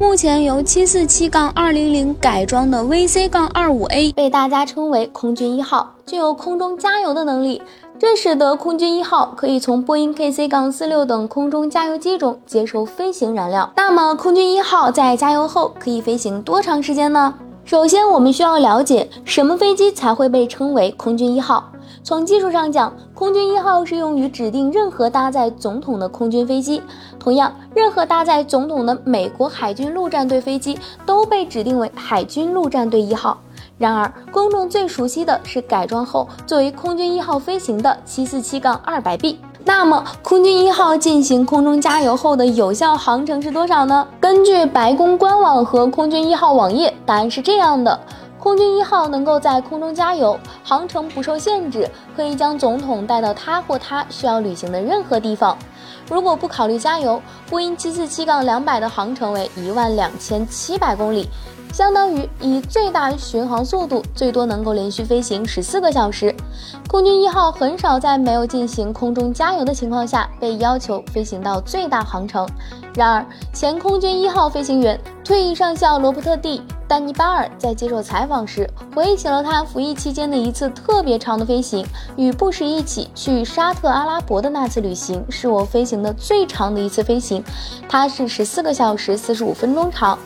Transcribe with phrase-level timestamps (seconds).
[0.00, 7.60] 目前由七四七杠二零零改装的 VC 杠二五 A 被大家称为空军一号，具有空中加油的能力，
[7.98, 13.70] 这使得空军一号可以从波音 KC 杠46等空中加油机中接收飞行燃料。
[13.76, 17.34] 那么，空军一号在加油后可以飞行多长时间呢？
[17.70, 21.70] 首先，我们需要了解什么飞机才会被称为空军一号。
[22.02, 26.82] 从技术上讲，空军一号是用于指定任何搭载总统的空军飞机。
[27.20, 30.76] 同样，任何搭载总统的美国海军陆战队飞机
[31.06, 33.38] 都被指定为海军陆战队一号。
[33.78, 39.36] 然而，公众最熟悉的是改装后作为空军一号飞行的 747-200B。
[39.64, 44.06] 那么，空军一号进行空中加油后的有效航程是多少呢？
[44.18, 48.00] 根据白宫官网和空军一号网页，答案是这样的：
[48.40, 51.86] 空军一号能够在空中加油，航程不受限制，
[52.16, 55.56] 可以将总统带到他或他需要旅行的任何地方。
[56.08, 61.28] 如果不考虑加油，波音747-200的航程为一万两千七百公里。
[61.70, 66.34] 相当于以最大巡航速度，最多能够连续飞行十四个小时。
[66.88, 72.48] 空军一号很少在没有进行空中加油的情况下被要求飞行到最大航程。
[72.94, 81.86] 然而，前空军一号飞行员退役上校罗伯特 ·D· 丹尼巴尔在接受采访时回忆起了他服役期间的一次特别长的飞行。
[82.16, 87.44] 与布什一起去沙特阿拉伯的那次旅行是我飞行的最长的一次飞行，
[87.88, 90.18] 它是十四个小时四十五分钟长。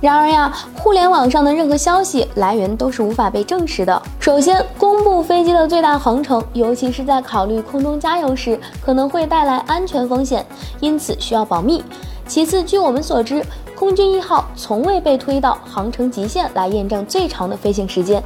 [0.00, 4.00] 然而呀，互联网上的任何消息来源都是无法被证实的。
[4.28, 10.44] 首先，公布飞机的最大航程，尤其是在考虑空中加油时，可能会带来安全风险，
[10.80, 11.82] 因此需要保密。
[12.26, 13.42] 其次，据我们所知，
[13.74, 18.22] 空军一号从未被推到航程极限来验证最长的飞行时间。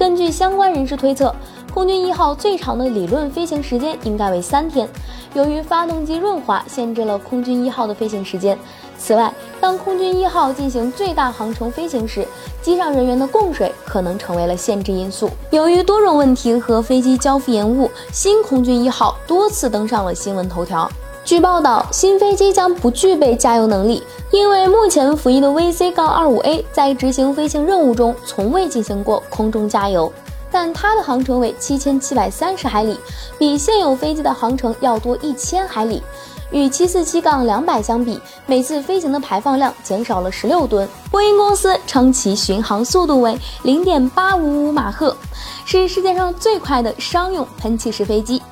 [0.00, 1.30] 根据相关人士推测，
[1.74, 4.88] 空军一号最长的理论飞行时间应该为三天。
[5.34, 8.58] 由于发动机润滑限制了空军一号的飞行时间。
[8.96, 12.26] 此外，当空军一号进行最大航程飞行时，
[12.62, 15.28] 机上人员的供水可能成为了限制因素。
[15.50, 20.90] 由于多种问题和飞机交付延误，新空军一号多次登上了新闻头条。
[21.22, 30.12] 据报道，新飞机将不具备加油能力，因为目前服役的 VC 杠 25A 在执行飞行任务中从未进行过空中加油，
[30.50, 32.98] 但它的航程为七千七百三十海里，
[33.38, 36.02] 比现有飞机的航程要多一千海里。
[36.50, 40.88] 与747-200相比，每次飞行的排放量减少了16吨。
[41.08, 45.16] 波音公司称其巡航速度为0.855马赫，
[45.64, 48.42] 是世界上最快的商用喷气式飞机。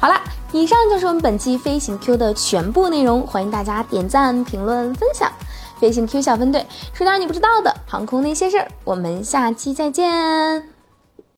[0.00, 0.20] 好了，
[0.52, 5.30] 以上就是我们本期飞行 Q 的全部内容，欢迎大家点赞、评论、分享。
[5.78, 10.79] 飞行 Q 小分队说点你不知道的航空那些事儿，我们下期再见。